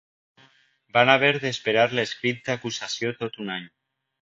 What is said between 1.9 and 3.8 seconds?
l’escrit d’acusació tot un any.